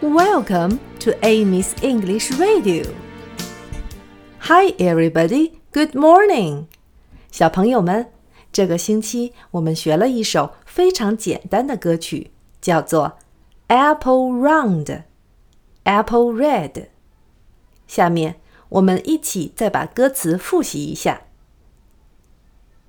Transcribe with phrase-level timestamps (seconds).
[0.00, 2.84] Welcome to Amy's English Radio.
[4.40, 5.52] Hi, everybody.
[5.72, 6.66] Good morning.
[7.30, 8.12] 小朋友们，
[8.52, 12.30] 这个星期我们学了一首非常简单的歌曲，
[12.60, 13.18] 叫做《
[13.74, 16.86] Apple Round》，Apple Red。
[17.86, 21.22] 下面我们一起再把歌词复习一下：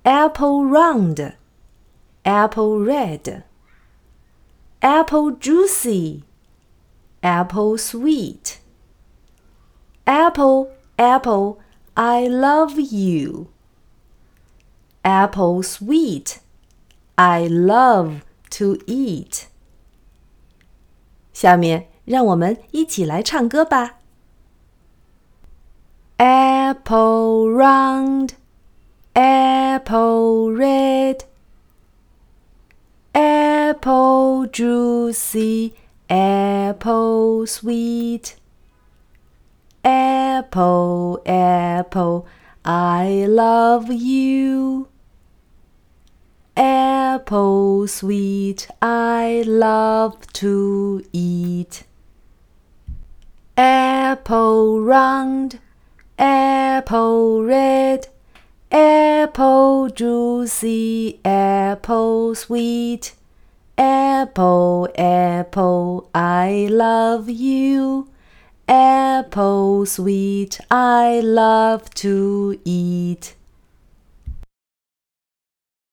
[0.04, 1.34] Apple Round,
[2.22, 3.42] Apple Red,
[4.80, 6.22] Apple Juicy。
[7.22, 8.60] apple sweet.
[10.06, 11.60] Apple, apple,
[11.96, 13.48] I love you.
[15.04, 16.40] Apple sweet,
[17.16, 19.48] I love to eat.
[21.32, 23.98] 下面让我们一起来唱歌吧。
[26.16, 28.30] Apple round,
[29.12, 31.20] apple red,
[33.12, 35.72] apple juicy
[36.13, 38.35] apple sweet.
[39.83, 42.27] Apple, apple,
[42.63, 44.89] I love you.
[46.55, 51.83] Apple sweet, I love to eat.
[53.57, 55.59] Apple round,
[56.19, 58.07] apple red,
[58.71, 63.15] apple juicy, apple sweet.
[63.77, 68.07] Apple, apple, I love you.
[68.67, 73.35] Apple sweet, I love to eat.